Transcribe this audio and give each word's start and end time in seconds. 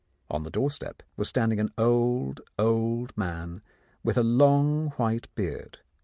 On 0.31 0.41
the 0.41 0.49
doorstep 0.49 1.03
was 1.15 1.27
stand 1.29 1.53
ing 1.53 1.59
an 1.59 1.69
old, 1.77 2.41
old 2.57 3.15
man 3.15 3.61
with 4.03 4.17
a 4.17 4.23
long 4.23 4.87
white 4.97 5.27
beard. 5.35 5.77